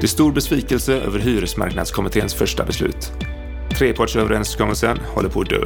[0.00, 3.12] Det är stor besvikelse över hyresmarknadskommitténs första beslut.
[3.78, 5.64] Trepartsöverenskommelsen håller på att dö.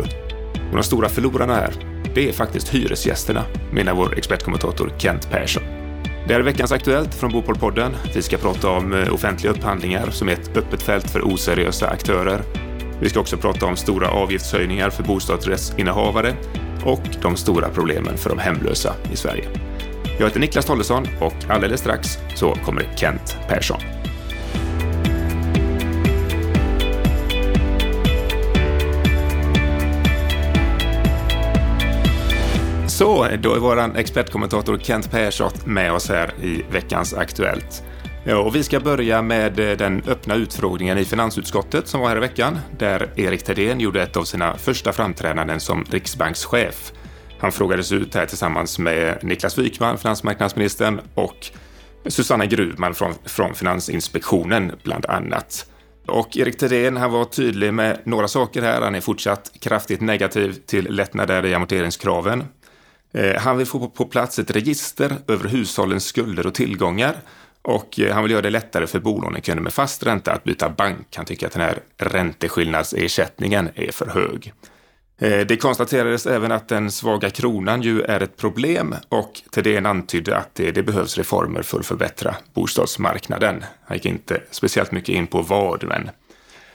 [0.71, 1.73] Och de stora förlorarna här,
[2.15, 5.63] det är faktiskt hyresgästerna, menar vår expertkommentator Kent Persson.
[6.27, 7.93] Det här är veckans Aktuellt från Bopolpodden.
[8.15, 12.43] Vi ska prata om eh, offentliga upphandlingar som är ett öppet fält för oseriösa aktörer.
[13.01, 16.35] Vi ska också prata om stora avgiftshöjningar för bostadsrättsinnehavare
[16.85, 19.45] och de stora problemen för de hemlösa i Sverige.
[20.19, 23.81] Jag heter Niklas Tollesson och alldeles strax så kommer Kent Persson.
[32.95, 37.85] Så, då är vår expertkommentator Kent Persson med oss här i veckans Aktuellt.
[38.25, 42.17] Ja, och vi ska börja med eh, den öppna utfrågningen i finansutskottet som var här
[42.17, 46.93] i veckan, där Erik Thedéen gjorde ett av sina första framträdanden som riksbankschef.
[47.39, 51.51] Han frågades ut här tillsammans med Niklas Wykman, finansmarknadsministern, och
[52.07, 55.67] Susanna Gruvman från, från Finansinspektionen, bland annat.
[56.07, 58.81] Och Erik Thedéen, han var tydlig med några saker här.
[58.81, 62.45] Han är fortsatt kraftigt negativ till lättnader i amorteringskraven.
[63.15, 67.17] Eh, han vill få på plats ett register över hushållens skulder och tillgångar
[67.63, 71.07] och eh, han vill göra det lättare för bolånekunder med fast ränta att byta bank.
[71.17, 74.53] Han tycker att den här ränteskillnadsersättningen är för hög.
[75.19, 80.37] Eh, det konstaterades även att den svaga kronan ju är ett problem och Thedéen antydde
[80.37, 83.65] att det, det, behövs reformer för att förbättra bostadsmarknaden.
[83.85, 86.11] Han gick inte speciellt mycket in på vad, men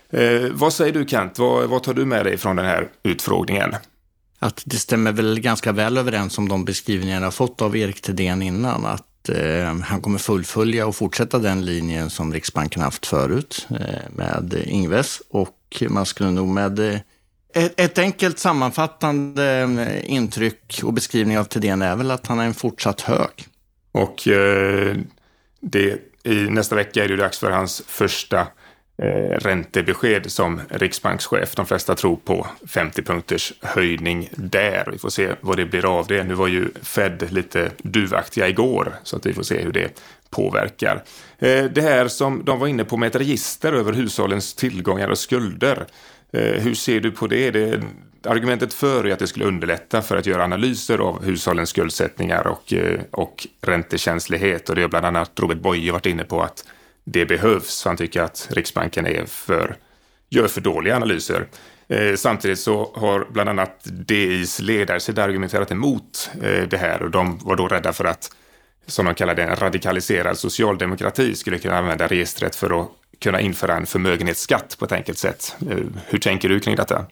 [0.10, 1.40] eh, vad säger du Kent?
[1.40, 3.76] Vad, vad tar du med dig från den här utfrågningen?
[4.40, 8.42] Att det stämmer väl ganska väl överens om de beskrivningar jag fått av Erik Thedéen
[8.42, 8.86] innan.
[8.86, 14.64] Att eh, han kommer fullfölja och fortsätta den linjen som Riksbanken haft förut eh, med
[14.66, 15.22] Ingves.
[15.30, 17.00] Och man skulle nog med eh,
[17.54, 22.54] ett, enkelt sammanfattande eh, intryck och beskrivning av Thedéen är väl att han är en
[22.54, 23.48] fortsatt hög.
[23.92, 24.98] Och eh,
[25.60, 28.48] det, i nästa vecka är det dags för hans första
[29.02, 31.56] Eh, räntebesked som riksbankschef.
[31.56, 34.90] De flesta tror på 50 punkters höjning där.
[34.92, 36.24] Vi får se vad det blir av det.
[36.24, 41.04] Nu var ju Fed lite duvaktiga igår så att vi får se hur det påverkar.
[41.40, 45.18] Eh, det här som de var inne på med ett register över hushållens tillgångar och
[45.18, 45.86] skulder.
[46.32, 47.52] Eh, hur ser du på det?
[47.52, 47.82] det
[48.24, 52.74] argumentet för är att det skulle underlätta för att göra analyser av hushållens skuldsättningar och,
[52.74, 54.70] eh, och räntekänslighet.
[54.70, 56.66] Och det har bland annat Robert Boye varit inne på att
[57.04, 57.86] det behövs.
[57.86, 59.76] Han tycker att Riksbanken är för,
[60.30, 61.48] gör för dåliga analyser.
[61.88, 67.38] Eh, samtidigt så har bland annat DIs ledarsida argumenterat emot eh, det här och de
[67.38, 68.36] var då rädda för att,
[68.86, 72.88] som de kallar det, en radikaliserad socialdemokrati skulle kunna använda registret för att
[73.20, 75.56] kunna införa en förmögenhetsskatt på ett enkelt sätt.
[75.70, 75.78] Eh,
[76.08, 77.06] hur tänker du kring detta?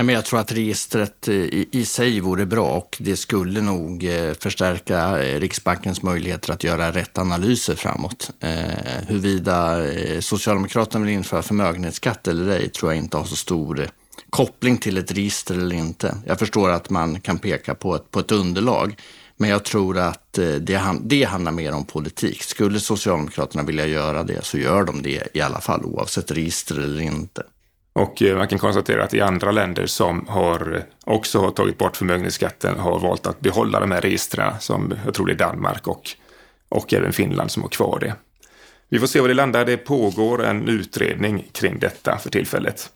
[0.00, 3.60] Nej, men jag tror att registret eh, i, i sig vore bra och det skulle
[3.60, 8.30] nog eh, förstärka eh, Riksbankens möjligheter att göra rätt analyser framåt.
[8.40, 9.82] Eh, huruvida
[10.20, 13.88] Socialdemokraterna vill införa förmögenhetsskatt eller ej tror jag inte har så stor
[14.30, 16.16] koppling till ett register eller inte.
[16.26, 18.96] Jag förstår att man kan peka på ett, på ett underlag,
[19.36, 22.42] men jag tror att det, det handlar mer om politik.
[22.42, 27.00] Skulle Socialdemokraterna vilja göra det så gör de det i alla fall oavsett register eller
[27.00, 27.42] inte.
[28.00, 31.78] Och eh, man kan konstatera att i andra länder som har eh, också har tagit
[31.78, 35.88] bort förmögenhetsskatten har valt att behålla de här registren som jag tror det är Danmark
[35.88, 36.10] och,
[36.68, 38.14] och även Finland som har kvar det.
[38.88, 39.64] Vi får se var det landar.
[39.64, 42.90] Det pågår en utredning kring detta för tillfället.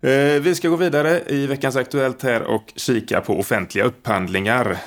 [0.00, 4.78] Eh, vi ska gå vidare i veckans Aktuellt här och kika på offentliga upphandlingar.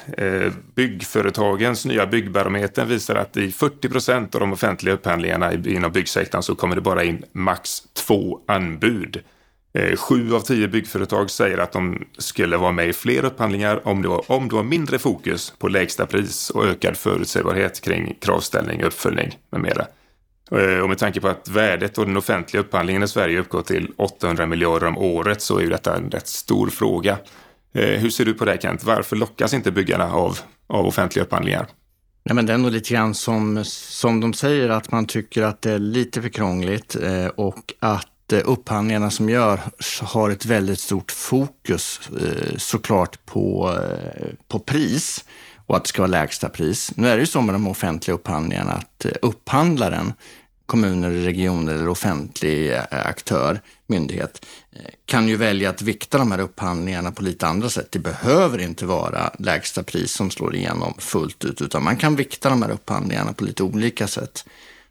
[0.76, 6.56] Byggföretagens nya byggbarometern visar att i 40 procent av de offentliga upphandlingarna inom byggsektorn så
[6.56, 9.24] kommer det bara in max två anbud.
[9.78, 14.02] Eh, sju av tio byggföretag säger att de skulle vara med i fler upphandlingar om
[14.02, 18.84] det var, om det var mindre fokus på lägsta pris och ökad förutsägbarhet kring kravställning,
[18.84, 19.86] uppföljning med mera.
[20.52, 23.92] Eh, och med tanke på att värdet och den offentliga upphandlingen i Sverige uppgår till
[23.98, 27.18] 800 miljarder om året så är ju detta en rätt stor fråga.
[27.74, 28.84] Eh, hur ser du på det Kent?
[28.84, 31.68] Varför lockas inte byggarna av, av offentliga upphandlingar?
[32.24, 35.62] Nej, men det är nog lite grann som, som de säger, att man tycker att
[35.62, 36.96] det är lite för krångligt
[37.36, 39.60] och att Eh, upphandlingarna som gör
[40.02, 45.26] har ett väldigt stort fokus eh, såklart på, eh, på pris
[45.66, 46.92] och att det ska vara lägsta pris.
[46.96, 50.14] Nu är det ju så med de offentliga upphandlingarna att upphandlaren,
[50.66, 54.46] kommuner, regioner eller offentlig aktör, myndighet,
[55.06, 57.92] kan ju välja att vikta de här upphandlingarna på lite andra sätt.
[57.92, 62.50] Det behöver inte vara lägsta pris som slår igenom fullt ut, utan man kan vikta
[62.50, 64.46] de här upphandlingarna på lite olika sätt.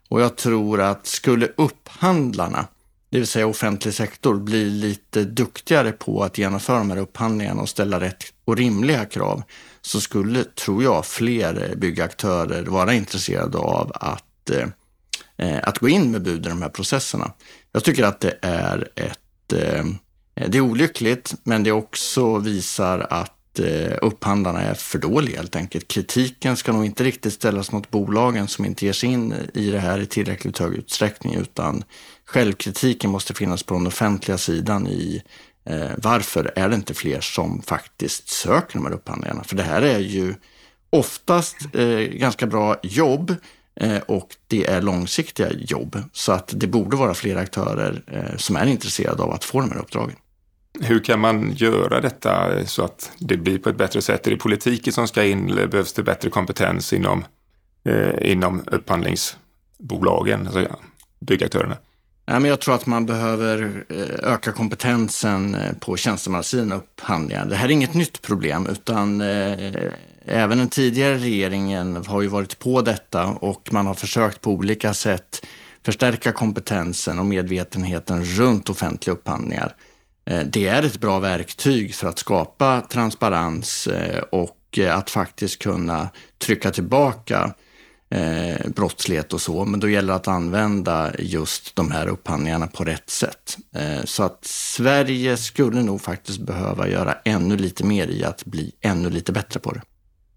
[0.07, 2.67] Och jag tror att skulle upphandlarna
[3.09, 7.69] det vill säga offentlig sektor, blir lite duktigare på att genomföra de här upphandlingarna och
[7.69, 9.43] ställa rätt och rimliga krav,
[9.81, 16.21] så skulle, tror jag, fler byggaktörer vara intresserade av att eh, att gå in med
[16.21, 17.31] bud i de här processerna.
[17.71, 19.85] Jag tycker att det är ett eh,
[20.47, 25.87] det är olyckligt, men det också visar att Eh, upphandlarna är för dåliga helt enkelt.
[25.87, 29.79] Kritiken ska nog inte riktigt ställas mot bolagen som inte ger sig in i det
[29.79, 31.83] här i tillräckligt hög utsträckning, utan
[32.25, 35.23] självkritiken måste finnas på den offentliga sidan i
[35.65, 39.43] eh, varför är det inte fler som faktiskt söker de här upphandlingarna?
[39.43, 40.33] För det här är ju
[40.89, 43.35] oftast eh, ganska bra jobb
[43.79, 46.03] eh, och det är långsiktiga jobb.
[46.13, 49.71] Så att det borde vara fler aktörer eh, som är intresserade av att få de
[49.71, 50.15] här uppdragen.
[50.81, 54.27] Hur kan man göra detta så att det blir på ett bättre sätt?
[54.27, 57.25] Är det politiken som ska in eller behövs det bättre kompetens inom,
[57.83, 60.75] eh, inom upphandlingsbolagen, alltså
[61.19, 61.77] byggaktörerna?
[62.25, 67.45] Ja, men jag tror att man behöver eh, öka kompetensen eh, på tjänstemannasidan upphandlingar.
[67.45, 69.73] Det här är inget nytt problem, utan eh,
[70.25, 74.93] även den tidigare regeringen har ju varit på detta och man har försökt på olika
[74.93, 75.45] sätt
[75.85, 79.75] förstärka kompetensen och medvetenheten runt offentliga upphandlingar.
[80.27, 85.59] Eh, det är ett bra verktyg för att skapa transparens eh, och eh, att faktiskt
[85.59, 87.53] kunna trycka tillbaka
[88.75, 89.65] brottslighet och så.
[89.65, 93.57] Men då gäller det att använda just de här upphandlingarna på rätt sätt.
[94.03, 99.09] Så att Sverige skulle nog faktiskt behöva göra ännu lite mer i att bli ännu
[99.09, 99.81] lite bättre på det.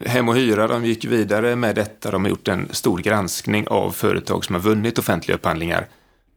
[0.09, 2.11] Hem och Hyra de gick vidare med detta.
[2.11, 5.89] De har gjort en stor granskning av företag som har vunnit offentliga upphandlingar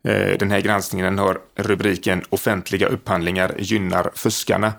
[0.08, 4.74] Eh, den här granskningen har rubriken Offentliga upphandlingar gynnar fuskarna.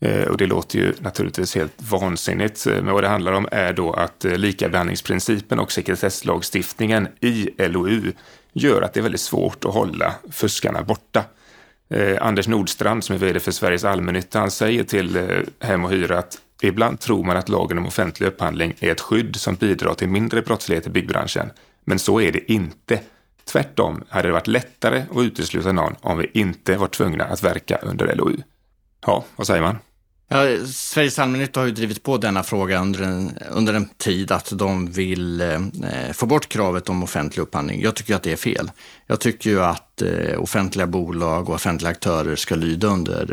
[0.00, 3.72] Eh, och det låter ju naturligtvis helt vansinnigt, eh, men vad det handlar om är
[3.72, 8.12] då att likabehandlingsprincipen och sekretesslagstiftningen i LOU
[8.52, 11.24] gör att det är väldigt svårt att hålla fuskarna borta.
[12.20, 16.38] Anders Nordstrand som är vd för Sveriges Allmännytta, han säger till Hem och Hyra att
[16.62, 20.42] ibland tror man att lagen om offentlig upphandling är ett skydd som bidrar till mindre
[20.42, 21.50] brottslighet i byggbranschen.
[21.84, 23.00] Men så är det inte.
[23.48, 27.76] Tvärtom hade det varit lättare att utesluta någon om vi inte var tvungna att verka
[27.82, 28.36] under LOU.
[29.06, 29.78] Ja, vad säger man?
[30.28, 34.52] Ja, Sveriges allmännytta har ju drivit på denna fråga under en, under en tid att
[34.52, 35.60] de vill eh,
[36.12, 37.82] få bort kravet om offentlig upphandling.
[37.82, 38.70] Jag tycker att det är fel.
[39.06, 43.32] Jag tycker ju att eh, offentliga bolag och offentliga aktörer ska lyda under,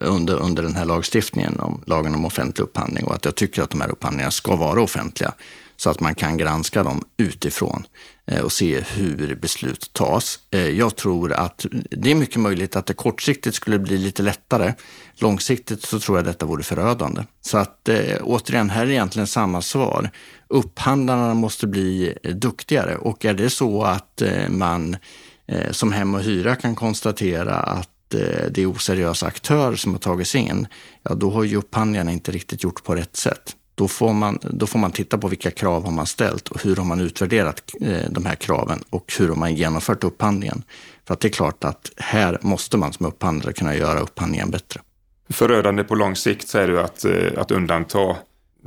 [0.00, 3.62] eh, under, under den här lagstiftningen, om lagen om offentlig upphandling och att jag tycker
[3.62, 5.32] att de här upphandlingarna ska vara offentliga
[5.80, 7.86] så att man kan granska dem utifrån
[8.26, 10.38] eh, och se hur beslut tas.
[10.50, 14.74] Eh, jag tror att det är mycket möjligt att det kortsiktigt skulle bli lite lättare.
[15.14, 17.22] Långsiktigt så tror jag detta vore förödande.
[17.40, 20.10] Så att eh, återigen, här är egentligen samma svar.
[20.48, 24.96] Upphandlarna måste bli duktigare och är det så att man
[25.70, 28.10] som Hem och Hyra kan konstatera att
[28.50, 30.66] det är oseriösa aktörer som har tagit sig in,
[31.02, 33.56] ja då har ju upphandlingarna inte riktigt gjort på rätt sätt.
[33.80, 36.76] Då får, man, då får man titta på vilka krav har man ställt och hur
[36.76, 40.62] har man utvärderat eh, de här kraven och hur har man genomfört upphandlingen.
[41.06, 44.80] För att det är klart att här måste man som upphandlare kunna göra upphandlingen bättre.
[45.28, 48.16] Förödande på lång sikt säger du att, eh, att undanta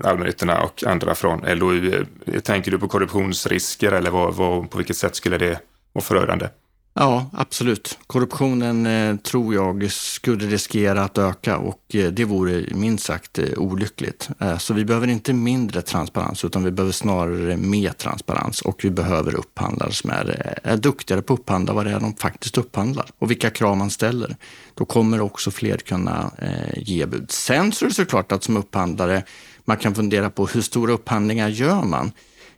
[0.03, 2.05] allmännyttorna och andra från LOU.
[2.43, 5.59] Tänker du på korruptionsrisker eller vad, vad, på vilket sätt skulle det
[5.93, 6.47] vara förödande?
[6.95, 7.99] Ja, absolut.
[8.07, 13.45] Korruptionen eh, tror jag skulle riskera att öka och eh, det vore minst sagt eh,
[13.57, 14.29] olyckligt.
[14.39, 18.89] Eh, så vi behöver inte mindre transparens utan vi behöver snarare mer transparens och vi
[18.89, 22.57] behöver upphandlare som är, eh, är duktigare på att upphandla vad det är de faktiskt
[22.57, 24.35] upphandlar och vilka krav man ställer.
[24.73, 27.31] Då kommer också fler kunna eh, ge bud.
[27.31, 29.23] Sen så är det såklart att som upphandlare
[29.65, 32.11] man kan fundera på hur stora upphandlingar gör man?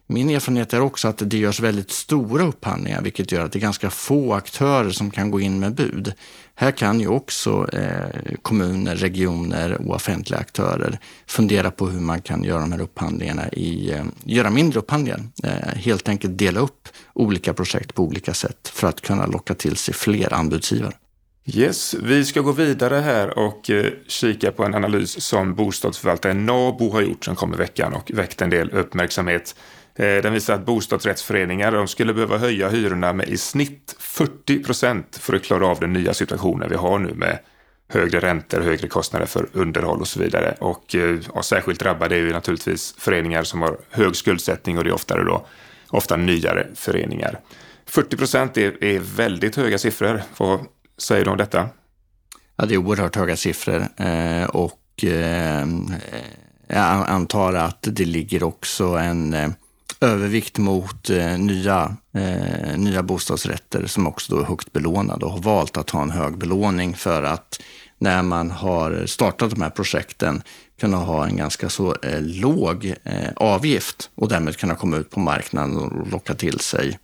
[0.08, 3.62] Min erfarenhet är också att det görs väldigt stora upphandlingar, vilket gör att det är
[3.62, 6.14] ganska få aktörer som kan gå in med bud.
[6.56, 12.44] Här kan ju också eh, kommuner, regioner och offentliga aktörer fundera på hur man kan
[12.44, 15.20] göra de här upphandlingarna i, eh, göra mindre upphandlingar.
[15.44, 19.76] Eh, helt enkelt dela upp olika projekt på olika sätt för att kunna locka till
[19.76, 20.94] sig fler anbudsgivare.
[21.48, 26.92] Yes, vi ska gå vidare här och eh, kika på en analys som bostadsförvaltaren Nabo
[26.92, 29.56] har gjort som kom i veckan och väckt en del uppmärksamhet.
[29.96, 35.18] Eh, den visar att bostadsrättsföreningar de skulle behöva höja hyrorna med i snitt 40 procent
[35.22, 37.40] för att klara av den nya situationen vi har nu med
[37.88, 40.56] högre räntor, högre kostnader för underhåll och så vidare.
[40.60, 44.90] Och eh, och särskilt drabbade är ju naturligtvis föreningar som har hög skuldsättning och det
[44.90, 45.46] är oftare då
[45.90, 47.40] ofta nyare föreningar.
[47.86, 50.22] 40 procent är, är väldigt höga siffror.
[50.38, 50.60] Vad
[50.98, 51.70] säger du om detta?
[52.56, 55.68] Ja, det är oerhört höga siffror eh, och eh,
[56.68, 59.50] jag antar att det ligger också en eh,
[60.02, 65.42] övervikt mot eh, nya, eh, nya bostadsrätter som också då är högt belånade och har
[65.42, 67.62] valt att ha en hög belåning för att
[67.98, 70.42] när man har startat de här projekten
[70.80, 75.20] kunna ha en ganska så eh, låg eh, avgift och därmed kunna komma ut på
[75.20, 77.00] marknaden och locka till sig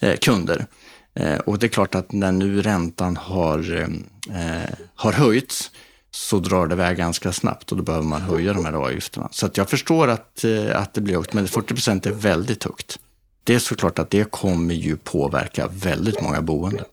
[0.00, 0.66] eh, kunder.
[1.14, 5.70] Eh, och det är klart att när nu räntan har, eh, eh har höjts
[6.10, 9.28] så drar det iväg ganska snabbt och då behöver man höja de här avgifterna.
[9.30, 12.64] Så att jag förstår att, eh, att det blir högt, men 40 procent är väldigt
[12.64, 12.98] högt.
[13.44, 16.84] Det är såklart att det kommer ju påverka väldigt många boende.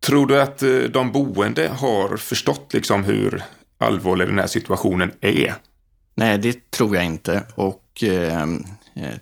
[0.00, 3.42] Tror du att eh, de boende har förstått liksom hur
[3.78, 5.54] allvarlig den här situationen är?
[6.14, 7.42] Nej, det tror jag inte.
[7.54, 8.48] Och eh, eh,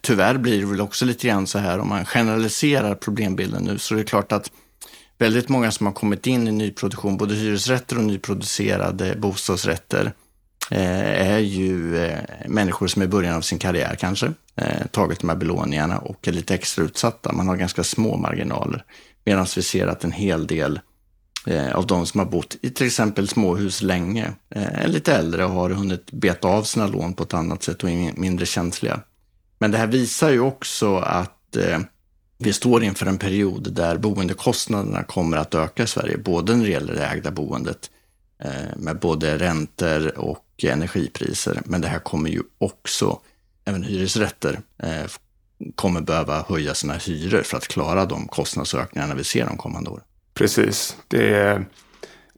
[0.01, 3.95] tyvärr blir det väl också lite grann så här om man generaliserar problembilden nu så
[3.95, 4.51] är det klart att
[5.21, 10.13] väldigt många som har kommit in i nyproduktion, både hyresrätter och nyproducerade bostadsrätter,
[10.71, 15.21] eh, är ju eh, människor som är i början av sin karriär kanske, eh, tagit
[15.21, 17.33] de här belåningarna och är lite extra utsatta.
[17.33, 18.85] Man har ganska små marginaler.
[19.25, 20.81] Medan vi ser att en hel del
[21.47, 25.45] eh, av de som har bott i till exempel småhus länge eh, är lite äldre
[25.45, 29.01] och har hunnit beta av sina lån på ett annat sätt och är mindre känsliga.
[29.59, 31.79] Men det här visar ju också att eh,
[32.43, 36.71] vi står inför en period där boendekostnaderna kommer att öka i Sverige, både när det
[36.71, 37.91] gäller det ägda boendet
[38.43, 41.63] eh, med både räntor och energipriser.
[41.65, 43.21] Men det här kommer ju också,
[43.65, 45.11] även hyresrätter, eh,
[45.75, 50.05] kommer behöva höja sina hyror för att klara de kostnadsökningarna vi ser de kommande åren.
[50.35, 50.97] Precis.
[51.09, 51.67] Det är,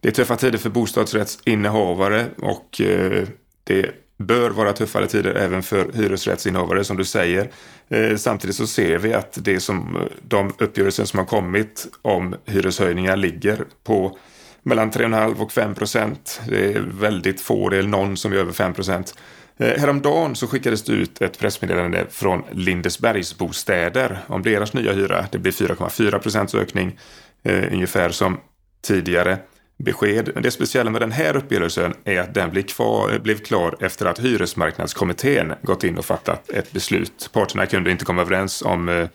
[0.00, 3.28] det är tuffa tider för bostadsrättsinnehavare och eh,
[3.64, 3.94] det
[4.26, 7.50] bör vara tuffare tider även för hyresrättsinnehavare som du säger.
[7.88, 12.34] Eh, samtidigt så ser vi att det som, eh, de uppgörelser som har kommit om
[12.44, 14.18] hyreshöjningar ligger på
[14.62, 16.40] mellan 3,5 och 5 procent.
[16.48, 19.14] Det är väldigt få, det är någon som är över 5 procent.
[19.56, 25.26] Eh, häromdagen så skickades det ut ett pressmeddelande från Lindesbergs bostäder om deras nya hyra.
[25.30, 26.98] Det blir 4,4 procents ökning
[27.42, 28.40] eh, ungefär som
[28.82, 29.38] tidigare
[29.82, 30.30] besked.
[30.42, 34.18] Det speciella med den här uppgörelsen är att den blev, kvar, blev klar efter att
[34.18, 37.30] hyresmarknadskommittén gått in och fattat ett beslut.
[37.32, 39.08] Parterna kunde inte komma överens om eh,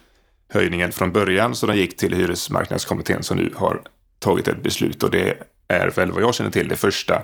[0.50, 3.82] höjningen från början så de gick till hyresmarknadskommittén som nu har
[4.20, 7.24] tagit ett beslut och det är väl vad jag känner till det första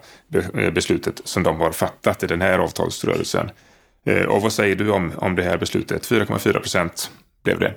[0.53, 3.49] eh, beslutet som de har fattat i den här avtalsrörelsen.
[4.05, 6.07] Eh, och vad säger du om, om det här beslutet?
[6.07, 7.11] 4,4 procent
[7.43, 7.75] blev det.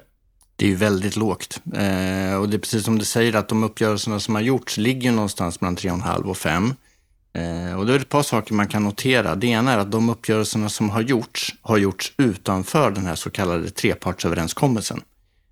[0.57, 1.61] Det är ju väldigt lågt.
[1.65, 5.13] Eh, och det är precis som du säger att de uppgörelserna som har gjorts ligger
[5.13, 6.75] någonstans mellan 3,5 och 5.
[7.33, 9.35] Eh, och det är ett par saker man kan notera.
[9.35, 13.31] Det ena är att de uppgörelserna som har gjorts har gjorts utanför den här så
[13.31, 15.01] kallade trepartsöverenskommelsen.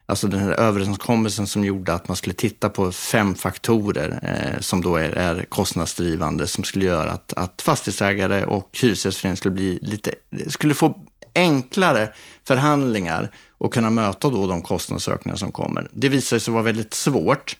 [0.07, 4.83] Alltså den här överenskommelsen som gjorde att man skulle titta på fem faktorer eh, som
[4.83, 10.15] då är, är kostnadsdrivande som skulle göra att, att fastighetsägare och hyresgästförening skulle bli lite,
[10.49, 12.09] skulle få enklare
[12.45, 15.89] förhandlingar och kunna möta då de kostnadsökningar som kommer.
[15.93, 17.57] Det visar sig vara väldigt svårt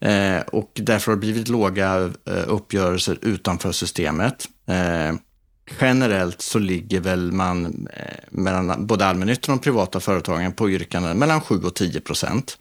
[0.00, 4.48] eh, och därför har det blivit låga eh, uppgörelser utanför systemet.
[4.66, 5.14] Eh,
[5.80, 11.40] generellt så ligger väl man eh, mellan både allmännyttan och privata företagen på yrkanden mellan
[11.40, 12.58] 7 och 10 procent.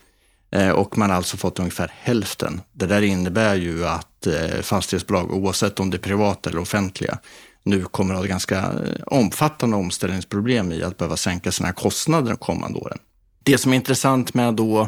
[0.51, 2.61] Eh, och man har alltså fått ungefär hälften.
[2.71, 7.17] Det där innebär ju att eh, fastighetsbolag, oavsett om det är privata eller offentliga,
[7.63, 12.37] nu kommer att ha ganska eh, omfattande omställningsproblem i att behöva sänka sina kostnader de
[12.37, 12.97] kommande åren.
[13.43, 14.81] Det som är intressant med då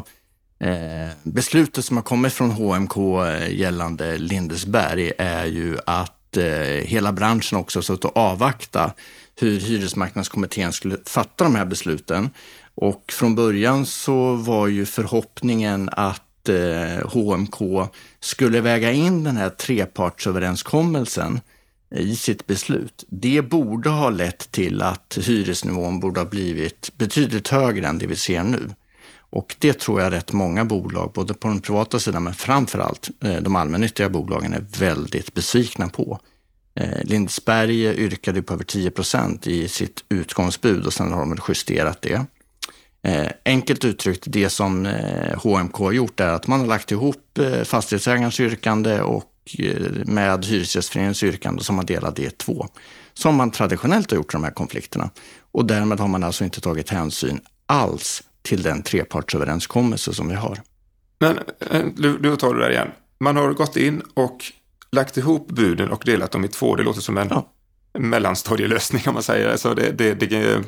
[0.58, 6.44] eh, beslutet som har kommit från HMK eh, gällande Lindesberg är ju att eh,
[6.84, 8.92] hela branschen också har suttit och avvakta
[9.40, 12.30] hur hyresmarknadskommittén skulle fatta de här besluten.
[12.74, 17.90] Och från början så var ju förhoppningen att eh, HMK
[18.20, 21.40] skulle väga in den här trepartsöverenskommelsen
[21.90, 23.04] i sitt beslut.
[23.08, 28.16] Det borde ha lett till att hyresnivån borde ha blivit betydligt högre än det vi
[28.16, 28.70] ser nu.
[29.30, 33.10] Och det tror jag rätt många bolag, både på den privata sidan men framför allt
[33.24, 36.20] eh, de allmännyttiga bolagen är väldigt besvikna på.
[37.02, 42.02] Lindesberg Lindsberg yrkade på över 10 procent i sitt utgångsbud och sen har de justerat
[42.02, 42.26] det.
[43.02, 44.86] Eh, enkelt uttryckt, det som
[45.42, 49.24] HMK har gjort är att man har lagt ihop fastighetsägarens yrkande och
[50.04, 52.66] med Hyresgästföreningens yrkande som har delat det i två.
[53.14, 55.10] Som man traditionellt har gjort i de här konflikterna.
[55.52, 60.60] Och därmed har man alltså inte tagit hänsyn alls till den trepartsöverenskommelse som vi har.
[61.18, 61.38] Men
[61.70, 62.88] eh, du, du tar det där igen.
[63.20, 64.44] Man har gått in och
[64.92, 66.76] lagt ihop buden och delat dem i två.
[66.76, 67.52] Det låter som en ja.
[67.98, 69.48] mellanstadielösning om man säger.
[69.48, 70.64] Alltså det, det, det,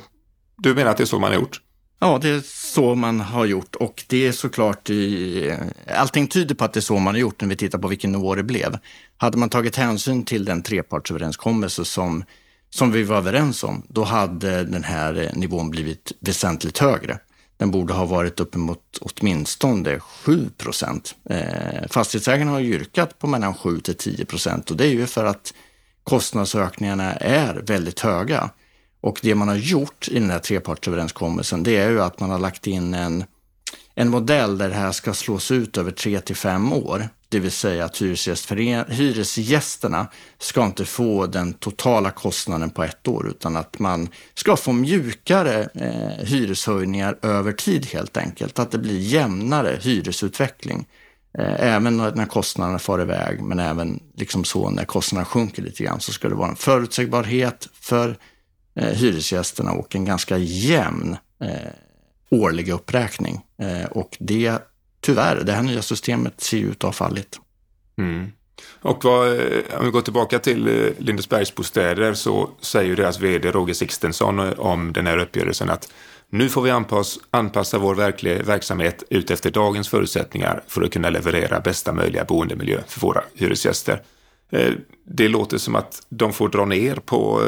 [0.57, 1.61] du menar att det är så man har gjort?
[2.01, 5.57] Ja, det är så man har gjort och det är såklart, i,
[5.97, 8.13] allting tyder på att det är så man har gjort när vi tittar på vilken
[8.13, 8.79] nivå det blev.
[9.17, 12.25] Hade man tagit hänsyn till den trepartsöverenskommelse som,
[12.71, 17.19] som vi var överens om, då hade den här nivån blivit väsentligt högre.
[17.57, 21.15] Den borde ha varit uppemot åtminstone 7 procent.
[21.31, 25.25] Eh, fastighetsägarna har yrkat på mellan 7 till 10 procent och det är ju för
[25.25, 25.55] att
[26.05, 28.51] kostnadsökningarna är väldigt höga.
[29.01, 32.39] Och det man har gjort i den här trepartsöverenskommelsen, det är ju att man har
[32.39, 33.25] lagt in en,
[33.95, 37.09] en modell där det här ska slås ut över tre till fem år.
[37.31, 38.03] Det vill säga att
[38.89, 40.07] hyresgästerna
[40.39, 45.69] ska inte få den totala kostnaden på ett år utan att man ska få mjukare
[45.75, 48.59] eh, hyreshöjningar över tid helt enkelt.
[48.59, 50.87] Att det blir jämnare hyresutveckling.
[51.39, 56.01] Eh, även när kostnaderna far iväg men även liksom så när kostnaderna sjunker lite grann
[56.01, 58.17] så ska det vara en förutsägbarhet för
[58.79, 61.73] Eh, hyresgästerna och en ganska jämn eh,
[62.31, 63.41] årlig uppräkning.
[63.63, 64.53] Eh, och det,
[65.01, 67.41] tyvärr, det här nya systemet ser ut att ha fallit.
[67.99, 68.33] Mm.
[68.81, 73.75] Och vad, eh, om vi går tillbaka till eh, Lindesbergsbostäder så säger deras vd Roger
[73.75, 75.93] Sixtensson om den här uppgörelsen att
[76.31, 81.11] nu får vi anpass, anpassa vår verkliga verksamhet ut efter dagens förutsättningar för att kunna
[81.11, 84.03] leverera bästa möjliga boendemiljö för våra hyresgäster.
[85.05, 87.43] Det låter som att de får dra ner på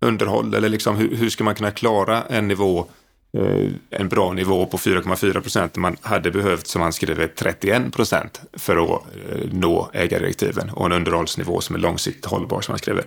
[0.00, 2.88] underhåll eller liksom hur, hur ska man kunna klara en nivå
[3.32, 5.76] Eh, en bra nivå på 4,4 procent.
[5.76, 10.92] Man hade behövt, som han skriver, 31 procent för att eh, nå ägardirektiven och en
[10.92, 13.04] underhållsnivå som är långsiktigt hållbar, som han skriver.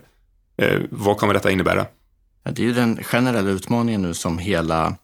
[0.57, 1.85] Eh, vad kommer detta innebära?
[2.43, 4.95] Det är ju den generella utmaningen nu som hela,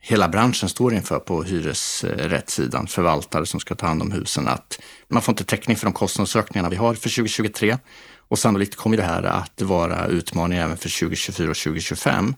[0.00, 5.22] hela branschen står inför på hyresrättssidan, förvaltare som ska ta hand om husen, att man
[5.22, 7.78] får inte täckning för de kostnadsökningarna vi har för 2023
[8.28, 12.34] och sannolikt kommer det här att vara utmaningar även för 2024 och 2025.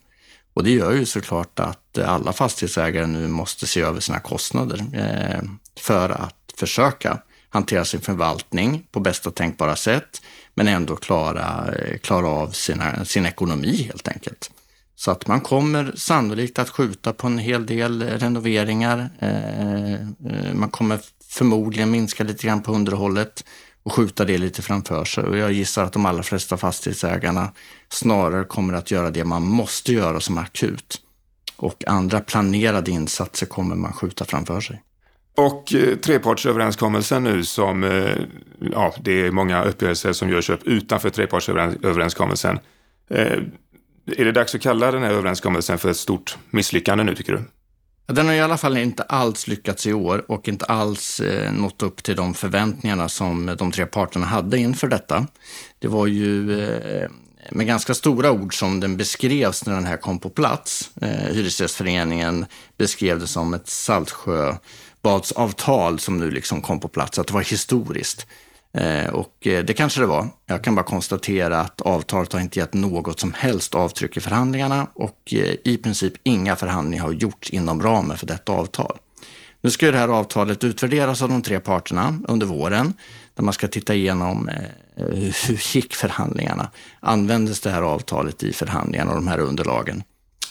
[0.55, 5.43] Och det gör ju såklart att alla fastighetsägare nu måste se över sina kostnader eh,
[5.81, 7.19] för att försöka
[7.49, 10.23] hantera sin förvaltning på bästa tänkbara sätt,
[10.55, 14.51] men ändå klara, klara av sina, sin ekonomi helt enkelt.
[14.97, 19.11] Så att man kommer sannolikt att skjuta på en hel del renoveringar.
[19.19, 23.45] Eh, eh, man kommer förmodligen minska lite grann på underhållet
[23.83, 25.25] och skjuta det lite framför sig.
[25.25, 27.53] Och jag gissar att de allra flesta fastighetsägarna
[27.89, 31.01] snarare kommer att göra det man måste göra som akut.
[31.57, 34.83] Och andra planerade insatser kommer man skjuta framför sig.
[35.37, 38.17] Och eh, trepartsöverenskommelsen nu som, eh,
[38.73, 42.59] ja, det är många uppgörelser som görs upp utanför trepartsöverenskommelsen.
[43.11, 43.39] Eh,
[44.17, 47.43] är det dags att kalla den här överenskommelsen för ett stort misslyckande nu tycker du?
[48.13, 51.83] Den har i alla fall inte alls lyckats i år och inte alls eh, nått
[51.83, 55.27] upp till de förväntningarna som de tre parterna hade inför detta.
[55.79, 57.11] Det var ju eh,
[57.51, 60.91] med ganska stora ord som den beskrevs när den här kom på plats.
[61.01, 62.47] Eh, Hyresgästföreningen
[62.77, 68.27] beskrev det som ett Saltsjöbadsavtal som nu liksom kom på plats, att det var historiskt.
[68.73, 70.29] Eh, och eh, det kanske det var.
[70.47, 74.87] Jag kan bara konstatera att avtalet har inte gett något som helst avtryck i förhandlingarna
[74.95, 78.99] och eh, i princip inga förhandlingar har gjorts inom ramen för detta avtal.
[79.61, 82.95] Nu ska det här avtalet utvärderas av de tre parterna under våren,
[83.35, 84.51] där man ska titta igenom
[85.47, 86.71] hur gick förhandlingarna?
[87.01, 90.03] Användes det här avtalet i förhandlingarna och de här underlagen?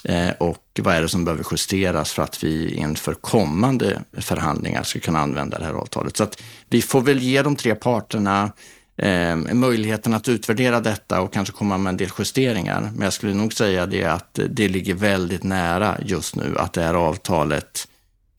[0.03, 4.99] Eh, och vad är det som behöver justeras för att vi inför kommande förhandlingar ska
[4.99, 6.17] kunna använda det här avtalet.
[6.17, 8.51] Så att vi får väl ge de tre parterna
[8.97, 12.89] eh, möjligheten att utvärdera detta och kanske komma med en del justeringar.
[12.93, 16.81] Men jag skulle nog säga det att det ligger väldigt nära just nu att det
[16.81, 17.87] här avtalet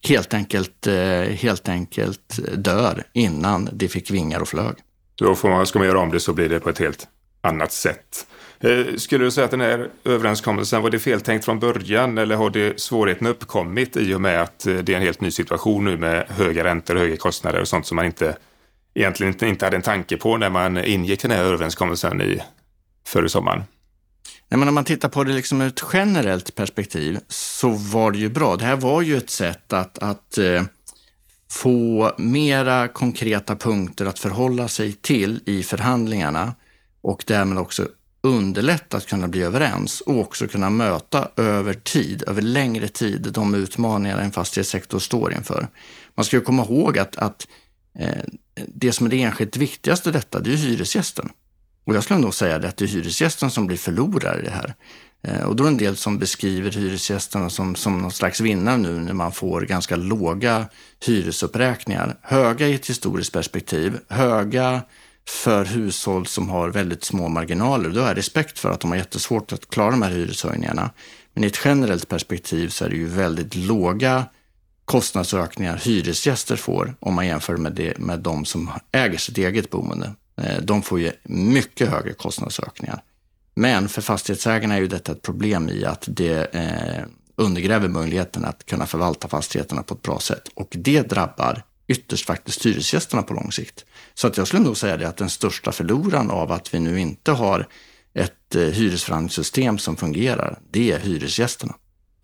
[0.08, 4.74] helt enkelt, eh, helt enkelt dör innan det fick vingar och flög.
[5.14, 7.08] Då får man, ska man göra om det så blir det på ett helt
[7.40, 8.26] annat sätt.
[8.64, 12.50] Eh, skulle du säga att den här överenskommelsen, var det feltänkt från början eller har
[12.50, 15.96] det svårigheten uppkommit i och med att eh, det är en helt ny situation nu
[15.96, 18.36] med höga räntor, höga kostnader och sånt som man inte
[18.94, 22.42] egentligen inte hade en tanke på när man ingick den här överenskommelsen i
[23.06, 23.62] förra sommaren?
[24.48, 28.18] Nej, men om man tittar på det liksom ur ett generellt perspektiv så var det
[28.18, 28.56] ju bra.
[28.56, 30.62] Det här var ju ett sätt att, att eh,
[31.50, 36.54] få mera konkreta punkter att förhålla sig till i förhandlingarna
[37.02, 37.88] och därmed också
[38.22, 43.54] underlätta att kunna bli överens och också kunna möta över tid, över längre tid, de
[43.54, 45.68] utmaningar en fastighetssektor står inför.
[46.14, 47.48] Man ska ju komma ihåg att, att
[47.98, 48.24] eh,
[48.66, 51.30] det som är det enskilt viktigaste i detta, det är hyresgästen.
[51.84, 54.74] Och jag skulle nog säga att det är hyresgästen som blir förlorare i det här.
[55.22, 58.76] Eh, och då är det en del som beskriver hyresgästerna som, som någon slags vinnare
[58.76, 60.66] nu när man får ganska låga
[61.06, 62.16] hyresuppräkningar.
[62.22, 64.82] Höga i ett historiskt perspektiv, höga
[65.28, 67.90] för hushåll som har väldigt små marginaler.
[67.90, 70.90] Då har jag respekt för att de har jättesvårt att klara de här hyreshöjningarna.
[71.34, 74.24] Men i ett generellt perspektiv så är det ju väldigt låga
[74.84, 80.14] kostnadsökningar hyresgäster får om man jämför med, det, med de som äger sitt eget boende.
[80.36, 83.02] Eh, de får ju mycket högre kostnadsökningar.
[83.54, 87.04] Men för fastighetsägarna är ju detta ett problem i att det eh,
[87.36, 90.48] undergräver möjligheten att kunna förvalta fastigheterna på ett bra sätt.
[90.54, 93.84] Och det drabbar ytterst faktiskt hyresgästerna på lång sikt.
[94.14, 97.00] Så att jag skulle nog säga det att den största förloraren av att vi nu
[97.00, 97.66] inte har
[98.14, 101.74] ett eh, hyresförhandlingssystem som fungerar, det är hyresgästerna.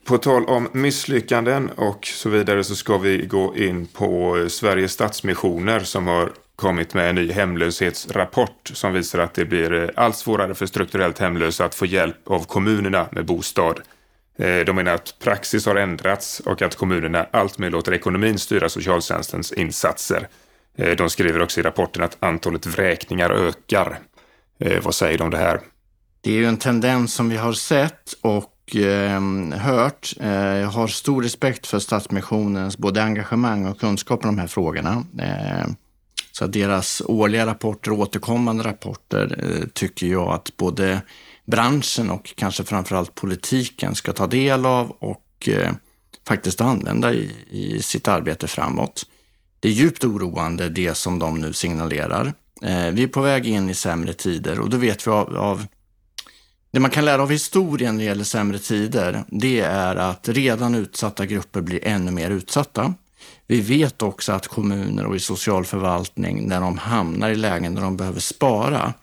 [0.05, 4.93] På tal om misslyckanden och så vidare så ska vi gå in på eh, Sveriges
[4.93, 10.17] Stadsmissioner som har kommit med en ny hemlöshetsrapport som visar att det blir eh, allt
[10.17, 13.81] svårare för strukturellt hemlösa att få hjälp av kommunerna med bostad.
[14.39, 19.53] Eh, de menar att praxis har ändrats och att kommunerna alltmer låter ekonomin styra socialtjänstens
[19.53, 20.29] insatser.
[20.79, 23.99] Eh, de skriver också i rapporten att antalet vräkningar ökar.
[24.59, 25.61] Eh, vad säger de om det här?
[26.21, 30.13] Det är ju en tendens som vi har sett och ehm, eh, hört.
[30.61, 35.05] Jag har stor respekt för Stadsmissionens både engagemang och kunskap om de här frågorna.
[35.19, 35.67] Eh,
[36.33, 41.03] så deras årliga rapporter och återkommande rapporter eh, tycker jag att både
[41.47, 45.73] branschen och kanske framförallt politiken ska ta del av och eh,
[46.29, 49.07] faktiskt använda i, i sitt arbete framåt.
[49.61, 52.33] Det är djupt oroande det som de nu signalerar.
[52.63, 55.67] Eh, vi är på väg in i sämre tider och då vet vi av, av
[56.71, 60.75] det man kan lära av historien när det gäller sämre tider, det är att redan
[60.75, 62.95] utsatta grupper blir ännu mer utsatta.
[63.47, 67.97] Vi vet också att kommuner och i socialförvaltning, när de hamnar i lägen där de
[67.97, 68.95] behöver spara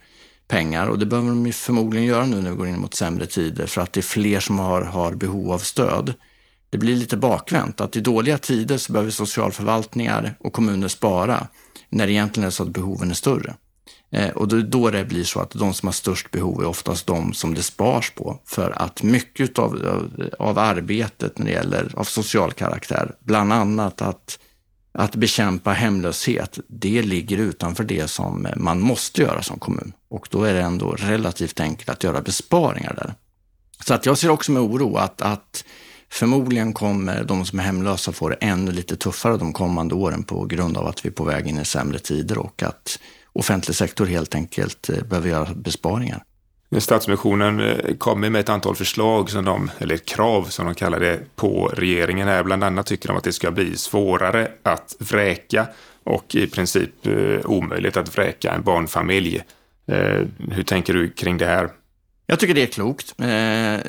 [0.53, 3.65] pengar, och det behöver de förmodligen göra nu när vi går in mot sämre tider,
[3.65, 6.13] för att det är fler som har, har behov av stöd.
[6.69, 11.47] Det blir lite bakvänt, att i dåliga tider så behöver socialförvaltningar och kommuner spara,
[11.89, 13.55] när det egentligen är så att behoven är större.
[14.11, 17.07] Eh, och då, då det blir så att de som har störst behov är oftast
[17.07, 18.39] de som det spars på.
[18.45, 19.71] För att mycket av,
[20.39, 24.39] av arbetet när det gäller av social karaktär, bland annat att,
[24.93, 29.93] att bekämpa hemlöshet, det ligger utanför det som man måste göra som kommun.
[30.10, 33.13] Och då är det ändå relativt enkelt att göra besparingar där.
[33.86, 35.65] Så att jag ser också med oro att, att
[36.10, 40.45] förmodligen kommer de som är hemlösa få det ännu lite tuffare de kommande åren på
[40.45, 42.99] grund av att vi är på väg in i sämre tider och att
[43.34, 46.23] offentlig sektor helt enkelt eh, behöver göra besparingar.
[46.81, 51.19] Stadsmissionen eh, kommer med ett antal förslag, som de, eller krav som de kallar det,
[51.36, 52.43] på regeringen här.
[52.43, 55.67] Bland annat tycker de att det ska bli svårare att vräka
[56.03, 59.43] och i princip eh, omöjligt att vräka en barnfamilj.
[59.88, 61.69] Eh, hur tänker du kring det här?
[62.25, 63.13] Jag tycker det är klokt.
[63.17, 63.25] Eh,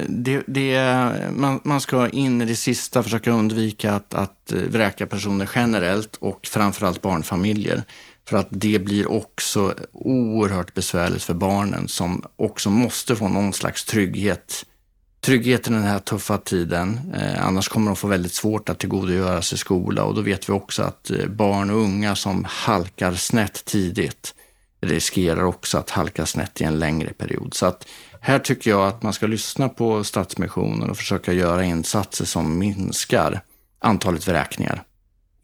[0.09, 5.51] det, det, man, man, ska in i det sista försöka undvika att, att vräka personer
[5.55, 7.83] generellt och framförallt barnfamiljer.
[8.29, 13.85] För att det blir också oerhört besvärligt för barnen som också måste få någon slags
[13.85, 14.65] trygghet.
[15.21, 17.01] Trygghet i den här tuffa tiden.
[17.15, 20.53] Eh, annars kommer de få väldigt svårt att tillgodogöra sig skola och då vet vi
[20.53, 24.35] också att eh, barn och unga som halkar snett tidigt
[24.81, 27.55] riskerar också att halka snett i en längre period.
[27.55, 27.87] Så att
[28.21, 33.41] här tycker jag att man ska lyssna på Stadsmissionen och försöka göra insatser som minskar
[33.79, 34.83] antalet vräkningar.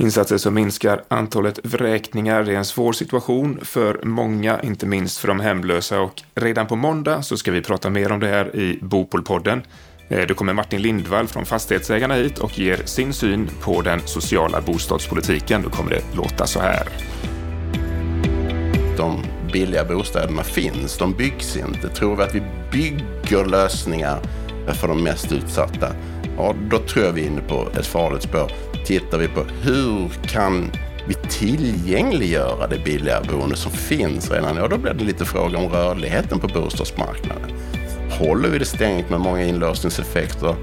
[0.00, 2.42] Insatser som minskar antalet vräkningar.
[2.42, 6.00] Det är en svår situation för många, inte minst för de hemlösa.
[6.00, 9.62] Och redan på måndag så ska vi prata mer om det här i Bopolpodden.
[10.08, 14.60] Eh, då kommer Martin Lindvall från Fastighetsägarna hit och ger sin syn på den sociala
[14.60, 15.62] bostadspolitiken.
[15.62, 16.88] Då kommer det låta så här.
[18.96, 21.88] De billiga bostäderna finns, de byggs inte.
[21.88, 24.18] Tror vi att vi bygger lösningar
[24.66, 25.92] för de mest utsatta,
[26.36, 28.50] ja, då tror jag vi är inne på ett farligt spår
[28.84, 30.70] tittar vi på hur kan
[31.08, 34.56] vi tillgängliggöra det billiga boende som finns redan?
[34.56, 37.50] Ja, då blir det lite fråga om rörligheten på bostadsmarknaden.
[38.10, 40.54] Håller vi det stängt med många inlåsningseffekter?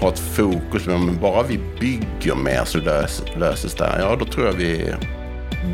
[0.00, 3.84] Har ett fokus, på att bara vi bygger mer så lös, löses det.
[3.84, 4.94] här, Ja, då tror jag vi,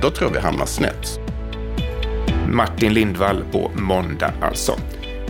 [0.03, 1.21] då tror jag vi hamnar snett.
[2.49, 4.73] Martin Lindvall på måndag alltså.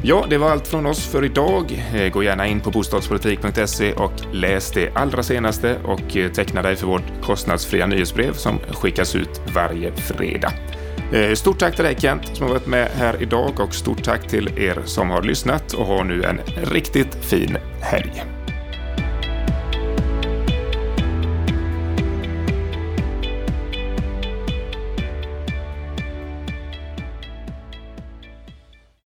[0.07, 1.85] Ja, det var allt från oss för idag.
[1.95, 6.77] Eh, gå gärna in på bostadspolitik.se och läs det allra senaste och eh, teckna dig
[6.77, 10.53] för vårt kostnadsfria nyhetsbrev som skickas ut varje fredag.
[11.13, 14.29] Eh, stort tack till dig Kent som har varit med här idag och stort tack
[14.29, 18.34] till er som har lyssnat och har nu en riktigt fin helg.